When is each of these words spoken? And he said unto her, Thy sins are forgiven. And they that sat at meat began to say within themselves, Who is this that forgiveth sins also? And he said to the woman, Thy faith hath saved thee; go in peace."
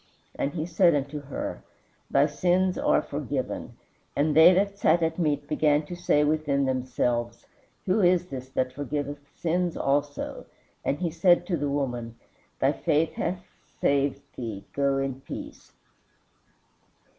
And 0.33 0.53
he 0.53 0.65
said 0.65 0.95
unto 0.95 1.19
her, 1.21 1.61
Thy 2.09 2.25
sins 2.25 2.75
are 2.75 3.03
forgiven. 3.03 3.77
And 4.15 4.35
they 4.35 4.51
that 4.51 4.75
sat 4.79 5.03
at 5.03 5.19
meat 5.19 5.47
began 5.47 5.85
to 5.85 5.95
say 5.95 6.23
within 6.23 6.65
themselves, 6.65 7.45
Who 7.85 8.01
is 8.01 8.25
this 8.29 8.49
that 8.49 8.73
forgiveth 8.73 9.19
sins 9.35 9.77
also? 9.77 10.47
And 10.83 10.97
he 10.97 11.11
said 11.11 11.45
to 11.45 11.55
the 11.55 11.69
woman, 11.69 12.15
Thy 12.59 12.71
faith 12.71 13.13
hath 13.13 13.45
saved 13.79 14.23
thee; 14.35 14.65
go 14.73 14.97
in 14.97 15.21
peace." 15.21 15.71